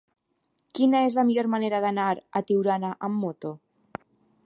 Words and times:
Quina 0.77 1.01
és 1.09 1.17
la 1.19 1.27
millor 1.27 1.51
manera 1.55 1.83
d'anar 1.85 2.09
a 2.41 2.43
Tiurana 2.49 2.93
amb 3.11 3.25
moto? 3.27 3.57